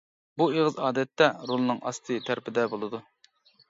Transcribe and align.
بۇ 0.41 0.47
ئېغىز 0.53 0.79
ئادەتتە 0.85 1.29
رولنىڭ 1.53 1.85
ئاستى 1.87 2.21
تەرىپىدە 2.29 2.69
بولىدۇ. 2.77 3.09